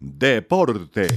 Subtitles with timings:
[0.00, 1.12] Deportes.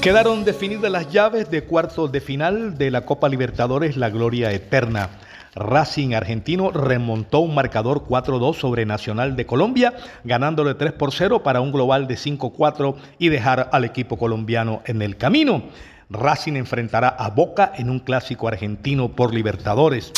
[0.00, 5.10] Quedaron definidas las llaves de cuartos de final de la Copa Libertadores La Gloria Eterna.
[5.56, 11.60] Racing Argentino remontó un marcador 4-2 sobre Nacional de Colombia, ganándole 3 por 0 para
[11.60, 15.64] un global de 5-4 y dejar al equipo colombiano en el camino.
[16.10, 20.12] Racing enfrentará a Boca en un clásico argentino por Libertadores.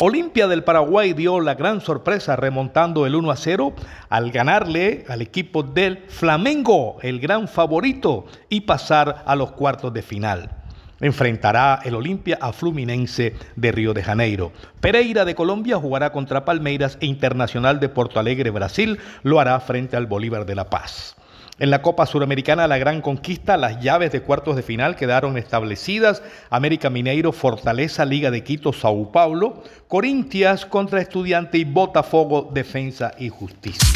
[0.00, 3.74] Olimpia del Paraguay dio la gran sorpresa remontando el 1 a 0
[4.08, 10.02] al ganarle al equipo del Flamengo, el gran favorito, y pasar a los cuartos de
[10.02, 10.50] final.
[11.00, 14.52] Enfrentará el Olimpia a Fluminense de Río de Janeiro.
[14.80, 19.96] Pereira de Colombia jugará contra Palmeiras e Internacional de Porto Alegre, Brasil, lo hará frente
[19.96, 21.16] al Bolívar de La Paz.
[21.60, 26.22] En la Copa Suramericana, la gran conquista, las llaves de cuartos de final quedaron establecidas.
[26.50, 33.28] América Mineiro, Fortaleza, Liga de Quito, Sao Paulo, Corintias contra Estudiante y Botafogo, Defensa y
[33.28, 33.88] Justicia.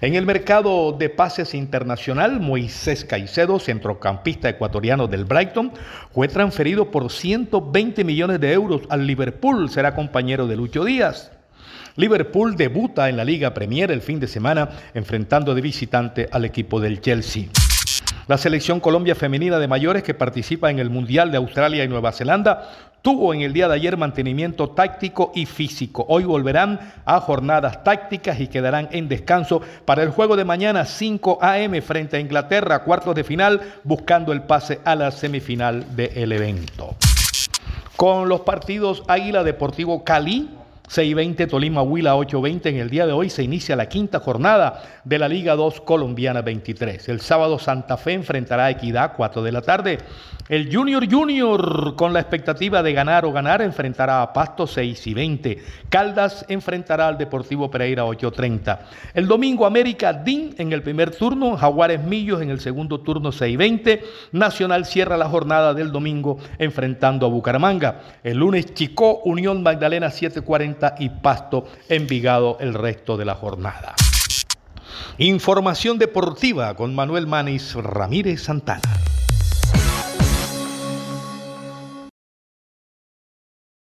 [0.00, 5.70] En el mercado de pases internacional, Moisés Caicedo, centrocampista ecuatoriano del Brighton,
[6.12, 9.70] fue transferido por 120 millones de euros al Liverpool.
[9.70, 11.30] Será compañero de Lucho Díaz.
[11.96, 16.80] Liverpool debuta en la Liga Premier el fin de semana enfrentando de visitante al equipo
[16.80, 17.46] del Chelsea.
[18.28, 22.12] La selección Colombia femenina de mayores que participa en el Mundial de Australia y Nueva
[22.12, 22.70] Zelanda
[23.02, 26.06] tuvo en el día de ayer mantenimiento táctico y físico.
[26.08, 31.40] Hoy volverán a jornadas tácticas y quedarán en descanso para el juego de mañana 5
[31.42, 31.82] a.m.
[31.82, 36.94] frente a Inglaterra, cuartos de final, buscando el pase a la semifinal del evento.
[37.96, 40.48] Con los partidos Águila Deportivo Cali,
[40.92, 45.18] 620 Tolima Huila 820 en el día de hoy se inicia la quinta jornada de
[45.18, 47.08] la Liga 2 Colombiana 23.
[47.08, 49.98] El sábado Santa Fe enfrentará a Equidad 4 de la tarde.
[50.50, 55.14] El Junior Junior con la expectativa de ganar o ganar enfrentará a Pasto 6 y
[55.14, 55.62] 20.
[55.88, 58.78] Caldas enfrentará al Deportivo Pereira 8.30.
[59.14, 63.54] El domingo América DIN en el primer turno, Jaguares Millos en el segundo turno 6
[63.54, 64.04] y 20.
[64.32, 68.02] Nacional cierra la jornada del domingo enfrentando a Bucaramanga.
[68.22, 73.94] El lunes Chicó Unión Magdalena 740 y Pasto Envigado el resto de la jornada.
[75.18, 78.80] Información deportiva con Manuel Manis Ramírez Santana.